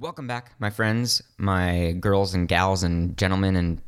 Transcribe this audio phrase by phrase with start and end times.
[0.00, 3.80] Welcome back, my friends, my girls and gals and gentlemen and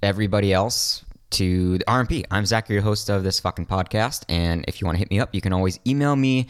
[0.00, 2.24] everybody else to the RMP.
[2.30, 4.22] I'm Zackary, your host of this fucking podcast.
[4.28, 6.46] And if you want to hit me up, you can always email me.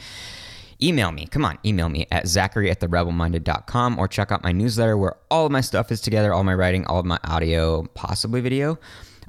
[0.82, 1.26] Email me.
[1.26, 5.46] Come on, email me at zackary at therebelminded.com or check out my newsletter where all
[5.46, 8.78] of my stuff is together, all my writing, all of my audio, possibly video.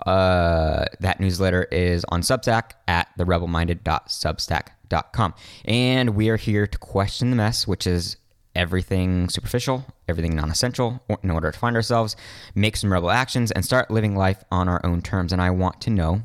[0.05, 5.34] Uh, that newsletter is on Substack at therebelminded.substack.com.
[5.64, 8.18] And we are here to question the mess, which is
[8.55, 12.16] everything superficial, everything non essential in order to find ourselves,
[12.55, 15.31] make some rebel actions, and start living life on our own terms.
[15.31, 16.21] And I want to know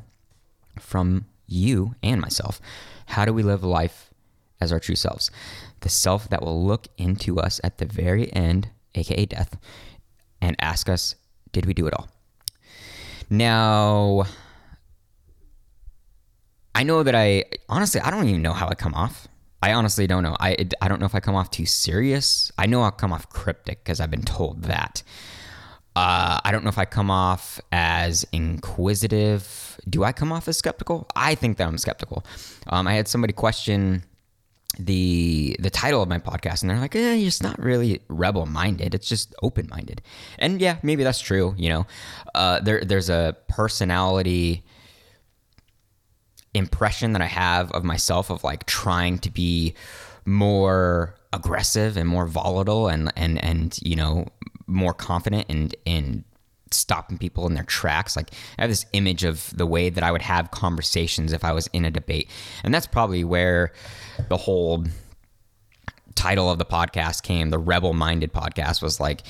[0.79, 2.61] from you and myself
[3.07, 4.13] how do we live life
[4.61, 5.31] as our true selves?
[5.81, 9.57] The self that will look into us at the very end, aka death,
[10.41, 11.15] and ask us,
[11.51, 12.09] did we do it all?
[13.29, 14.25] Now,
[16.75, 19.27] I know that I honestly, I don't even know how I come off.
[19.61, 20.37] I honestly don't know.
[20.39, 22.51] I, I don't know if I come off too serious.
[22.57, 25.03] I know I'll come off cryptic because I've been told that.
[25.95, 29.79] Uh, I don't know if I come off as inquisitive.
[29.89, 31.07] Do I come off as skeptical?
[31.15, 32.25] I think that I'm skeptical.
[32.67, 34.03] Um, I had somebody question
[34.77, 38.93] the the title of my podcast, and they're like, eh, "It's not really rebel minded.
[38.93, 40.01] It's just open minded."
[40.37, 41.55] And yeah, maybe that's true.
[41.57, 41.87] You know,
[42.35, 44.63] uh, there there's a personality
[46.53, 49.73] impression that I have of myself of like trying to be
[50.25, 54.25] more aggressive and more volatile and and and you know
[54.67, 56.23] more confident and and
[56.71, 58.15] stopping people in their tracks.
[58.15, 61.51] Like I have this image of the way that I would have conversations if I
[61.51, 62.29] was in a debate.
[62.63, 63.73] And that's probably where
[64.27, 64.85] the whole
[66.15, 69.23] title of the podcast came the rebel minded podcast was like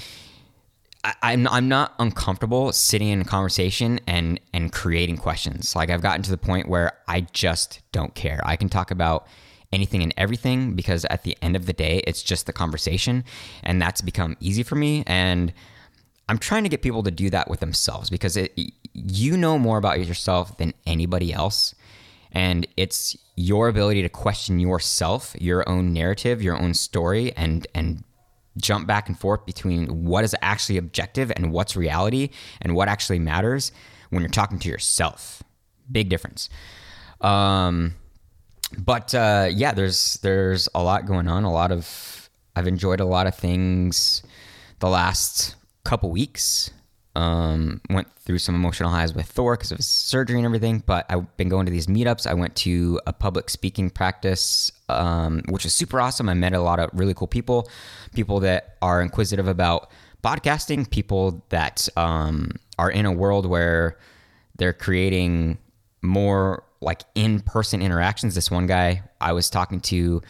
[1.03, 5.75] I, I'm I'm not uncomfortable sitting in a conversation and and creating questions.
[5.75, 8.41] Like I've gotten to the point where I just don't care.
[8.43, 9.27] I can talk about
[9.71, 13.23] anything and everything because at the end of the day, it's just the conversation,
[13.63, 15.03] and that's become easy for me.
[15.07, 15.53] And
[16.27, 18.53] I'm trying to get people to do that with themselves because it,
[18.93, 21.73] you know more about yourself than anybody else.
[22.31, 28.03] And it's your ability to question yourself, your own narrative, your own story, and and
[28.61, 32.29] jump back and forth between what is actually objective and what's reality
[32.61, 33.71] and what actually matters
[34.09, 35.43] when you're talking to yourself.
[35.91, 36.49] Big difference.
[37.21, 37.95] Um,
[38.77, 41.43] but uh, yeah, there's there's a lot going on.
[41.43, 44.23] A lot of I've enjoyed a lot of things
[44.79, 46.71] the last couple weeks.
[47.19, 50.83] Um, went through some emotional highs with Thor because of his surgery and everything.
[50.85, 52.25] But I've been going to these meetups.
[52.25, 56.29] I went to a public speaking practice, um, which was super awesome.
[56.29, 57.69] I met a lot of really cool people,
[58.13, 59.89] people that are inquisitive about
[60.23, 63.97] podcasting, people that um, are in a world where
[64.57, 65.57] they're creating
[66.01, 68.35] more like in-person interactions.
[68.35, 70.21] This one guy I was talking to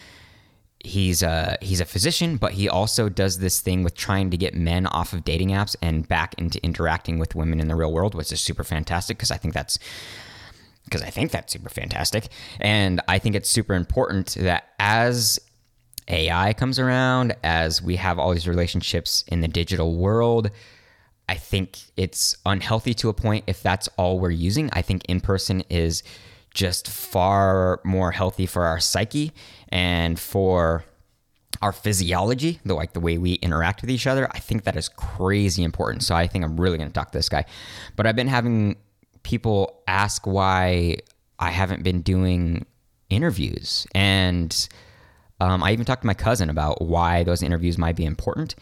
[0.83, 4.53] he's a he's a physician, but he also does this thing with trying to get
[4.53, 8.15] men off of dating apps and back into interacting with women in the real world,
[8.15, 9.77] which is super fantastic because I think that's
[10.85, 12.27] because I think that's super fantastic,
[12.59, 15.39] and I think it's super important that as
[16.07, 20.49] AI comes around, as we have all these relationships in the digital world.
[21.27, 24.71] I think it's unhealthy to a point if that's all we're using.
[24.73, 26.01] I think in person is
[26.55, 29.31] just far more healthy for our psyche
[29.69, 30.83] and for
[31.61, 34.27] our physiology, the like the way we interact with each other.
[34.31, 36.03] I think that is crazy important.
[36.03, 37.45] So I think I'm really going to talk to this guy.
[37.95, 38.77] But I've been having
[39.23, 40.97] people ask why
[41.37, 42.65] I haven't been doing
[43.09, 44.69] interviews, and
[45.39, 48.55] um, I even talked to my cousin about why those interviews might be important.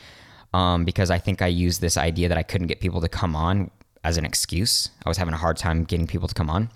[0.53, 3.35] Um, because I think I used this idea that I couldn't get people to come
[3.35, 3.69] on
[4.06, 4.90] as an excuse.
[5.06, 6.69] I was having a hard time getting people to come on.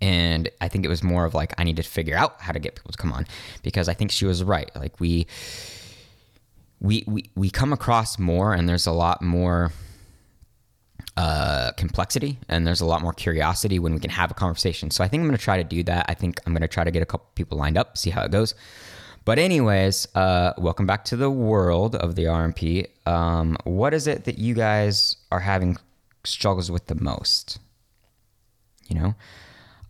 [0.00, 2.58] And I think it was more of like I need to figure out how to
[2.58, 3.26] get people to come on
[3.62, 4.70] because I think she was right.
[4.74, 5.26] Like we
[6.80, 9.72] we we, we come across more and there's a lot more
[11.16, 14.90] uh, complexity and there's a lot more curiosity when we can have a conversation.
[14.90, 16.06] So I think I'm going to try to do that.
[16.08, 18.22] I think I'm going to try to get a couple people lined up, see how
[18.22, 18.54] it goes.
[19.24, 22.86] But anyways, uh, welcome back to the world of the RMP.
[23.06, 25.76] Um, what is it that you guys are having
[26.24, 27.58] struggles with the most?
[28.88, 29.14] You know,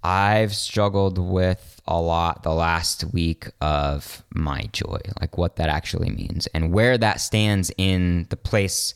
[0.03, 6.11] I've struggled with a lot the last week of my joy, like what that actually
[6.11, 8.95] means and where that stands in the place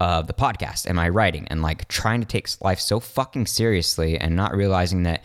[0.00, 4.18] of the podcast and my writing and like trying to take life so fucking seriously
[4.18, 5.22] and not realizing that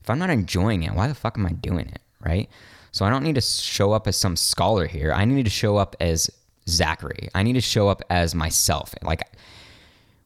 [0.00, 2.00] if I'm not enjoying it, why the fuck am I doing it?
[2.24, 2.48] Right.
[2.92, 5.12] So I don't need to show up as some scholar here.
[5.12, 6.30] I need to show up as
[6.66, 7.28] Zackary.
[7.34, 8.94] I need to show up as myself.
[9.02, 9.22] Like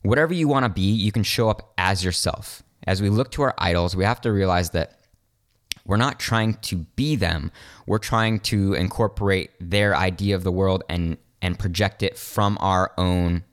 [0.02, 3.42] whatever you want to be, you can show up as yourself as we look to
[3.42, 5.00] our idols, we have to realize that
[5.86, 7.50] we're not trying to be them.
[7.86, 12.92] We're trying to incorporate their idea of the world and and project it from our
[12.96, 13.44] own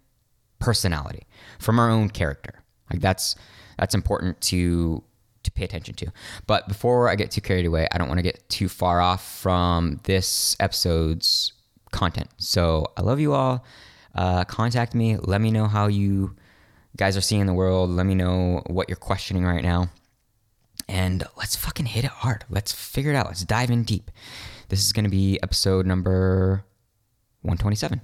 [0.59, 1.27] personality,
[1.59, 2.63] from our own character.
[2.89, 3.35] Like that's
[3.77, 5.03] that's important to
[5.43, 6.11] to pay attention to.
[6.47, 9.39] But before I get too carried away, I don't want to get too far off
[9.39, 11.53] from this episode's
[11.91, 12.29] content.
[12.37, 13.65] So I love you all.
[14.13, 15.17] Uh, contact me.
[15.17, 16.35] Let me know how you
[16.97, 17.89] guys are seeing the world.
[17.89, 19.89] Let me know what you're questioning right now.
[20.87, 22.45] And let's fucking hit it hard.
[22.49, 23.27] Let's figure it out.
[23.27, 24.11] Let's dive in deep.
[24.69, 26.65] This is going to be episode number
[27.41, 28.01] 127.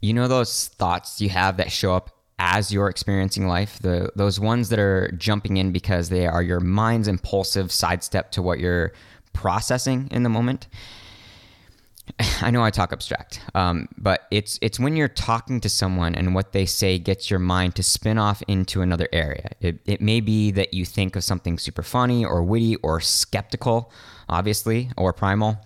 [0.00, 4.38] You know those thoughts you have that show up as you're experiencing life, the those
[4.38, 8.92] ones that are jumping in because they are your mind's impulsive sidestep to what you're
[9.32, 10.68] processing in the moment.
[12.40, 16.34] I know I talk abstract, um, but it's it's when you're talking to someone and
[16.34, 19.50] what they say gets your mind to spin off into another area.
[19.60, 23.92] It, it may be that you think of something super funny or witty or skeptical,
[24.28, 25.58] obviously, or primal.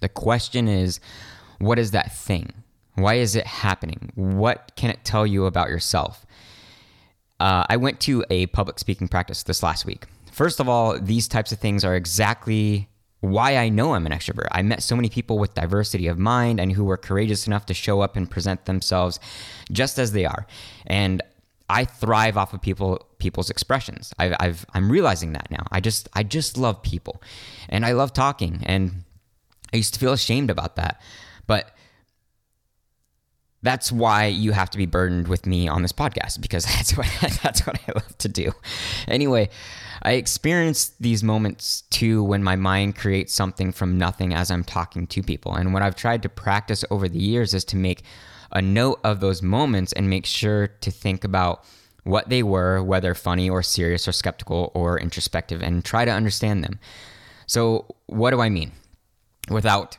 [0.00, 0.98] The question is,
[1.58, 2.52] what is that thing?
[2.94, 4.10] Why is it happening?
[4.14, 6.26] What can it tell you about yourself?
[7.40, 10.06] Uh, I went to a public speaking practice this last week.
[10.30, 12.88] First of all, these types of things are exactly
[13.22, 14.48] why I know I'm an extrovert.
[14.50, 17.74] I met so many people with diversity of mind and who were courageous enough to
[17.74, 19.20] show up and present themselves
[19.70, 20.44] just as they are.
[20.86, 21.22] And
[21.70, 24.12] I thrive off of people people's expressions.
[24.18, 25.64] I've, I'm realizing that now.
[25.70, 27.22] I just I just love people,
[27.68, 28.60] and I love talking.
[28.64, 29.04] And
[29.72, 31.00] I used to feel ashamed about that,
[31.46, 31.74] but
[33.62, 37.06] that's why you have to be burdened with me on this podcast because that's what
[37.42, 38.52] that's what I love to do.
[39.08, 39.48] Anyway,
[40.02, 45.06] I experience these moments too when my mind creates something from nothing as I'm talking
[45.08, 45.54] to people.
[45.54, 48.02] And what I've tried to practice over the years is to make
[48.50, 51.64] a note of those moments and make sure to think about
[52.04, 56.64] what they were, whether funny or serious or skeptical or introspective, and try to understand
[56.64, 56.80] them.
[57.46, 58.72] So, what do I mean?
[59.48, 59.96] Without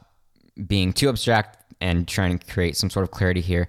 [0.68, 3.68] being too abstract and trying to create some sort of clarity here,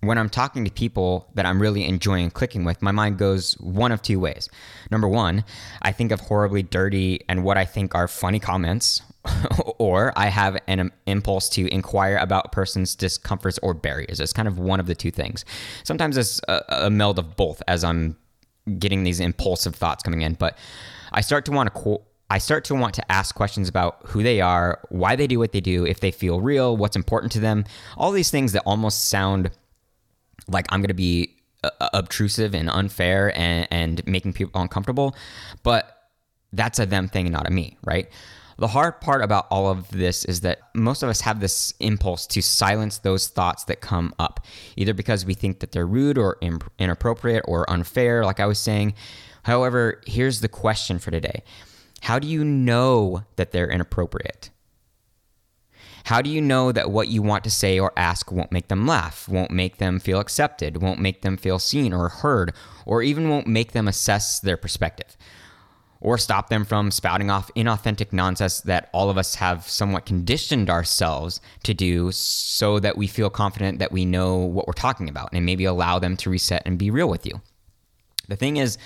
[0.00, 3.92] when I'm talking to people that I'm really enjoying clicking with, my mind goes one
[3.92, 4.48] of two ways.
[4.90, 5.44] Number one,
[5.82, 9.02] I think of horribly dirty and what I think are funny comments,
[9.78, 14.20] or I have an impulse to inquire about a person's discomforts or barriers.
[14.20, 15.44] It's kind of one of the two things.
[15.84, 18.16] Sometimes it's a, a meld of both as I'm
[18.78, 20.56] getting these impulsive thoughts coming in, but
[21.12, 21.78] I start to want to.
[21.78, 25.40] Co- I start to want to ask questions about who they are, why they do
[25.40, 27.64] what they do, if they feel real, what's important to them,
[27.96, 29.50] all these things that almost sound
[30.46, 35.16] like I'm going to be uh, uh, obtrusive and unfair and, and making people uncomfortable.
[35.64, 36.08] But
[36.52, 38.08] that's a them thing not a me, right?
[38.58, 42.26] The hard part about all of this is that most of us have this impulse
[42.28, 44.44] to silence those thoughts that come up,
[44.76, 46.38] either because we think that they're rude or
[46.78, 48.94] inappropriate or unfair, like I was saying.
[49.44, 51.42] However, here's the question for today
[52.00, 54.50] How do you know that they're inappropriate?
[56.04, 58.86] How do you know that what you want to say or ask won't make them
[58.86, 62.52] laugh, won't make them feel accepted, won't make them feel seen or heard,
[62.86, 65.16] or even won't make them assess their perspective?
[66.00, 70.70] Or stop them from spouting off inauthentic nonsense that all of us have somewhat conditioned
[70.70, 75.28] ourselves to do so that we feel confident that we know what we're talking about
[75.34, 77.42] and maybe allow them to reset and be real with you.
[78.28, 78.78] The thing is,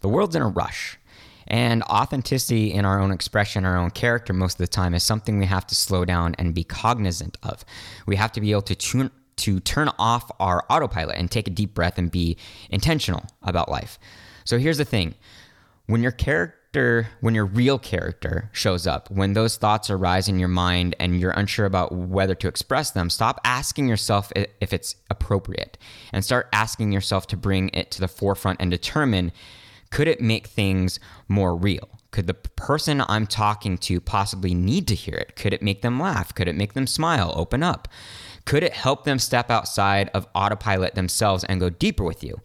[0.00, 0.98] the world's in a rush.
[1.46, 5.38] And authenticity in our own expression, our own character, most of the time, is something
[5.38, 7.64] we have to slow down and be cognizant of.
[8.06, 11.50] We have to be able to tune to turn off our autopilot and take a
[11.50, 12.36] deep breath and be
[12.70, 13.98] intentional about life.
[14.44, 15.14] So here's the thing
[15.86, 20.48] when your character, when your real character shows up, when those thoughts arise in your
[20.48, 25.76] mind and you're unsure about whether to express them, stop asking yourself if it's appropriate
[26.12, 29.32] and start asking yourself to bring it to the forefront and determine
[29.92, 31.86] could it make things more real?
[32.12, 35.36] Could the person I'm talking to possibly need to hear it?
[35.36, 36.34] Could it make them laugh?
[36.34, 37.88] Could it make them smile, open up?
[38.46, 42.40] Could it help them step outside of autopilot themselves and go deeper with you?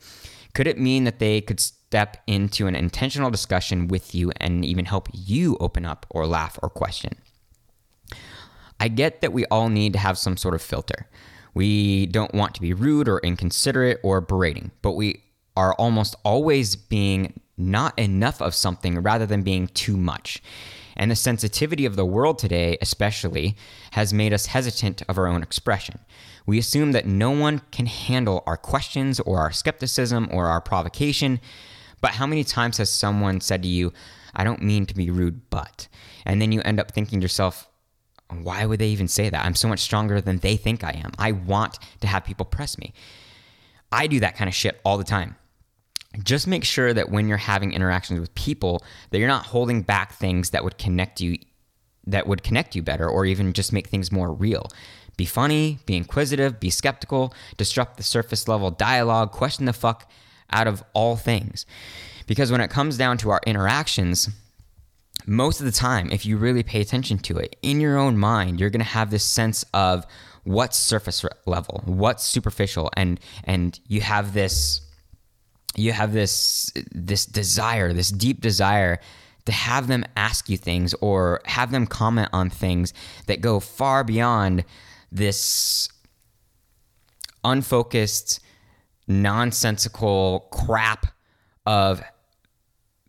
[0.54, 4.84] Could it mean that they could step into an intentional discussion with you and even
[4.84, 7.14] help you open up or laugh or question?
[8.78, 11.08] I get that we all need to have some sort of filter.
[11.54, 15.24] We don't want to be rude or inconsiderate or berating, but we
[15.58, 20.42] are almost always being not enough of something rather than being too much.
[20.96, 23.56] And the sensitivity of the world today, especially,
[23.92, 26.00] has made us hesitant of our own expression.
[26.46, 31.40] We assume that no one can handle our questions or our skepticism or our provocation.
[32.02, 33.92] But how many times has someone said to you,
[34.36, 35.88] I don't mean to be rude, but.
[36.24, 37.68] And then you end up thinking to yourself,
[38.44, 39.44] why would they even say that?
[39.44, 41.14] I'm so much stronger than they think I am.
[41.18, 42.94] I want to have people press me.
[43.92, 45.36] I do that kind of shit all the time.
[46.24, 50.14] Just make sure that when you're having interactions with people that you're not holding back
[50.14, 51.38] things that would connect you
[52.06, 54.68] that would connect you better or even just make things more real.
[55.18, 60.10] Be funny be inquisitive be skeptical disrupt the surface level dialogue question the fuck
[60.52, 61.66] out of all things.
[62.26, 64.30] Because when it comes down to our interactions
[65.26, 68.60] most of the time if you really pay attention to it in your own mind
[68.60, 70.06] you're going to have this sense of
[70.44, 74.87] what's surface level what's superficial and and you have this
[75.76, 79.00] you have this this desire, this deep desire
[79.46, 82.94] to have them ask you things or have them comment on things
[83.28, 84.66] that go far beyond
[85.12, 85.90] this
[87.44, 88.42] unfocused,
[89.08, 91.08] nonsensical crap
[91.66, 92.04] of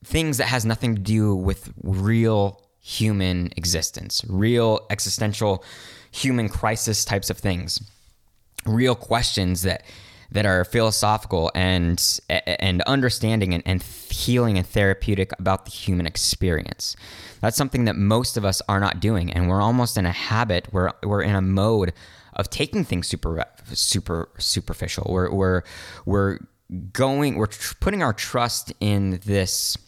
[0.04, 5.64] things that has nothing to do with real human existence, real existential
[6.12, 7.80] human crisis types of things,
[8.64, 9.82] real questions that
[10.30, 16.96] that are philosophical and and understanding and, and healing and therapeutic about the human experience.
[17.40, 20.68] That's something that most of us are not doing, and we're almost in a habit.
[20.72, 21.92] We're we're in a mode
[22.34, 25.06] of taking things super super superficial.
[25.10, 25.62] We're we're
[26.04, 26.38] we're
[26.92, 27.36] going.
[27.36, 29.78] We're tr- putting our trust in this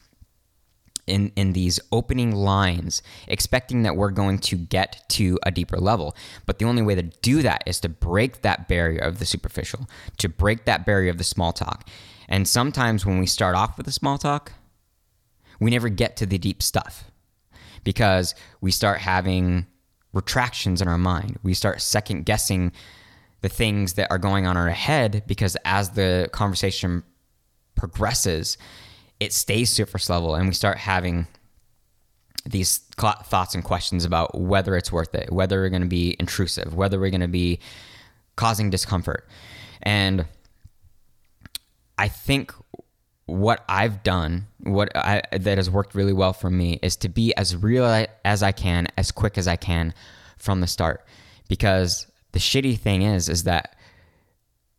[1.11, 6.17] in in these opening lines expecting that we're going to get to a deeper level.
[6.47, 9.88] But the only way to do that is to break that barrier of the superficial
[10.19, 11.88] to break that barrier of the small talk.
[12.29, 14.52] And sometimes when we start off with the small talk
[15.61, 17.05] we never get to the deep stuff
[17.85, 19.67] because we start having
[20.12, 21.38] retractions in our mind.
[21.43, 22.73] We start second guessing
[23.43, 27.05] the things that are going on in our head because as the conversation
[27.75, 28.59] progresses
[29.21, 31.27] it stays surface level and we start having
[32.47, 36.75] these thoughts and questions about whether it's worth it, whether we're going to be intrusive,
[36.75, 37.61] whether we're going to be
[38.37, 39.29] causing discomfort.
[39.83, 40.25] And
[41.99, 42.53] I think
[43.27, 47.35] what I've done, what I, that has worked really well for me, is to be
[47.37, 49.93] as real as I can, as quick as I can
[50.39, 51.05] from the start.
[51.49, 53.77] Because the shitty thing is, is that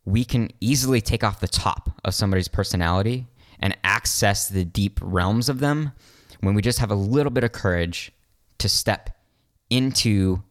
[0.03, 3.27] we can easily take off the top of somebody's personality
[3.61, 5.91] and access the deep realms of them
[6.41, 8.11] when we just have a little bit of courage
[8.57, 9.17] to step
[9.69, 10.41] into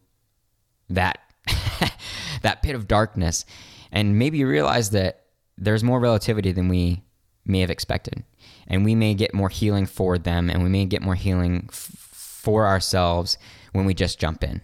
[0.89, 1.19] that
[2.41, 3.45] that pit of darkness
[3.91, 5.25] and maybe realize that
[5.57, 7.03] there's more relativity than we
[7.45, 8.23] may have expected.
[8.67, 11.97] And we may get more healing for them and we may get more healing f-
[12.01, 13.37] for ourselves
[13.73, 14.61] when we just jump in.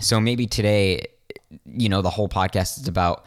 [0.00, 1.06] So maybe today
[1.64, 3.24] you know the whole podcast is about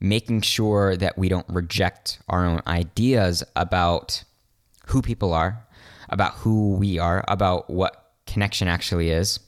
[0.00, 4.24] making sure that we don't reject our own ideas about
[4.86, 5.66] who people are,
[6.08, 9.40] about who we are, about what connection actually is.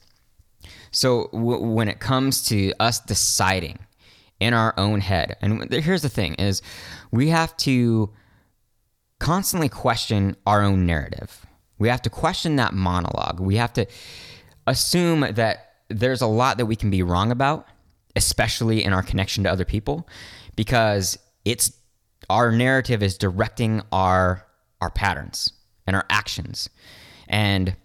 [0.91, 3.79] So w- when it comes to us deciding
[4.39, 6.61] in our own head, and here's the thing is
[7.11, 8.11] we have to
[9.19, 11.45] constantly question our own narrative.
[11.79, 13.39] We have to question that monologue.
[13.39, 13.85] We have to
[14.65, 17.67] assume that there's a lot that we can be wrong about,
[18.17, 20.07] especially in our connection to other people
[20.55, 21.71] because it's
[22.29, 24.45] our narrative is directing our
[24.81, 25.53] our patterns
[25.85, 26.69] and our actions.
[27.27, 27.75] And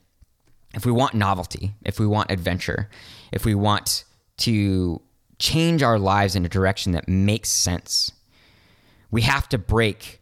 [0.74, 2.90] if we want novelty, if we want adventure,
[3.30, 4.04] if we want
[4.38, 5.00] to
[5.38, 8.12] change our lives in a direction that makes sense,
[9.10, 10.20] we have to break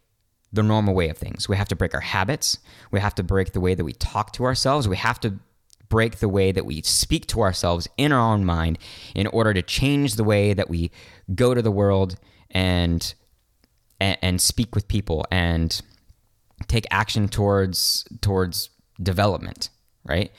[0.53, 1.49] the normal way of things.
[1.49, 2.59] We have to break our habits.
[2.91, 4.89] We have to break the way that we talk to ourselves.
[4.89, 5.39] We have to
[5.91, 8.79] break the way that we speak to ourselves in our own mind
[9.15, 10.91] in order to change the way that we
[11.35, 12.17] go to the world
[12.51, 13.15] and
[14.01, 15.83] and, speak with people and
[16.69, 18.71] take action towards towards
[19.03, 19.69] development,
[20.05, 20.33] right?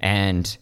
[0.00, 0.56] And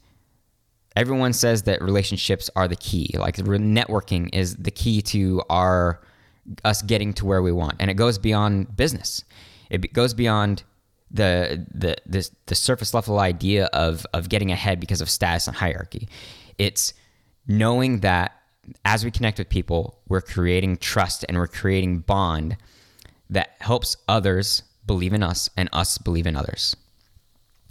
[0.95, 3.14] everyone says that relationships are the key.
[3.19, 6.03] Like networking is the key to our
[6.67, 9.25] us getting to where we want, and it goes beyond business.
[9.71, 10.64] It goes beyond
[11.14, 15.56] the the the, the surface level idea of of getting ahead because of status and
[15.56, 16.09] hierarchy.
[16.59, 16.92] It's
[17.47, 18.33] knowing that
[18.85, 22.56] as we connect with people, we're creating trust and we're creating bond
[23.30, 26.76] that helps others believe in us and us believe in others.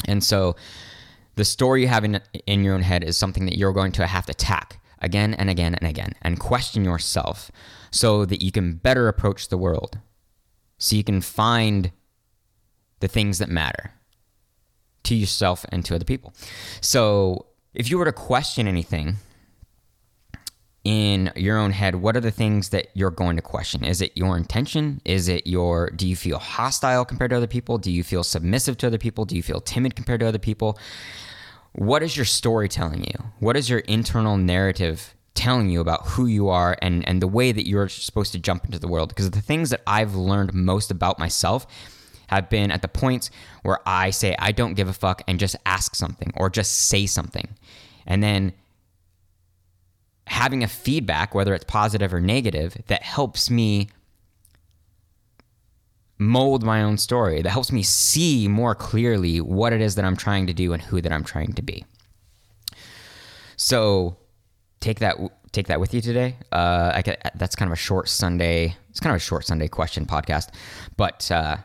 [0.08, 0.56] And so
[1.36, 4.08] the story you have in, in your own head is something that you're going to
[4.08, 7.52] have to tack again and again and again and question yourself
[7.92, 10.00] so that you can better approach the world.
[10.78, 11.92] So you can find
[13.04, 13.92] the things that matter
[15.04, 16.34] to yourself and to other people.
[16.80, 19.18] So if you were to question anything
[20.86, 23.84] in your own head, what are the things that you're going to question?
[23.84, 25.02] Is it your intention?
[25.04, 27.78] Is it your, do you feel hostile compared to other people?
[27.78, 29.26] Do you feel submissive to other people?
[29.26, 30.80] Do you feel timid compared to other people?
[31.74, 33.18] What is your story telling you?
[33.40, 37.52] What is your internal narrative telling you about who you are and and the way
[37.52, 40.92] that you're supposed to jump into the world because the things that I've learned most
[40.92, 41.66] about myself
[42.28, 43.30] have been at the points
[43.64, 47.06] where I say I don't give a fuck and just ask something or just say
[47.06, 47.50] something.
[48.06, 48.54] And then
[50.28, 53.90] having a feedback whether it's positive or negative that helps me
[56.18, 60.16] mold my own story that helps me see more clearly what it is that I'm
[60.16, 61.86] trying to do and who that I'm trying to be.
[63.58, 64.18] So
[64.80, 65.18] take that
[65.52, 66.36] take that with you today.
[66.52, 68.76] Uh, I that's kind of a short Sunday.
[68.90, 70.50] It's kind of a short Sunday question podcast,
[70.98, 71.58] but uh,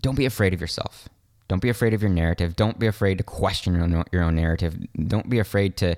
[0.00, 1.08] don't be afraid of yourself.
[1.48, 2.56] Don't be afraid of your narrative.
[2.56, 4.76] Don't be afraid to question your own, your own narrative.
[4.94, 5.96] Don't be afraid to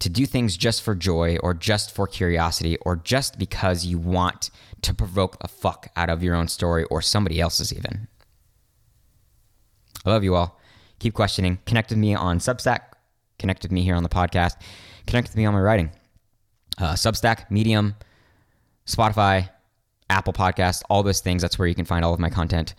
[0.00, 4.50] to do things just for joy or just for curiosity or just because you want
[4.82, 8.08] to provoke the fuck out of your own story or somebody else's even.
[10.04, 10.60] I love you all.
[10.98, 11.58] Keep questioning.
[11.64, 12.80] Connect with me on Substack.
[13.38, 14.56] Connect with me here on the podcast.
[15.06, 15.90] Connect with me on my writing.
[16.76, 17.94] Uh, Substack, Medium,
[18.86, 19.48] Spotify,
[20.10, 21.40] Apple Podcast, all those things.
[21.40, 22.74] That's where you can find all of my content.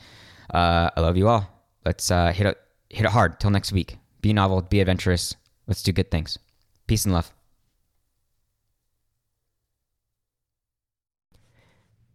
[0.55, 1.49] Uh, I love you all.
[1.85, 2.57] Let's uh, hit it
[2.89, 3.41] hit it hard.
[3.41, 3.97] Till next week.
[4.21, 4.61] Be novel.
[4.61, 5.35] Be adventurous.
[5.67, 6.39] Let's do good things.
[6.87, 7.33] Peace and love.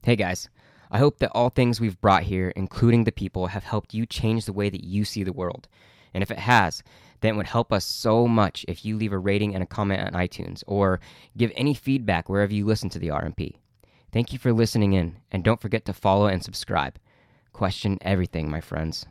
[0.03, 0.49] Hey guys,
[0.91, 4.47] I hope that all things we've brought here, including the people, have helped you change
[4.47, 5.69] the way that you see the world.
[6.15, 6.83] And if it has,
[7.21, 10.01] then it would help us so much if you leave a rating and a comment
[10.01, 10.99] on iTunes or
[11.37, 13.57] give any feedback wherever you listen to the RMP.
[14.11, 16.99] Thank you for listening in, and don't forget to follow and subscribe.
[17.53, 19.07] Question everything, my friends.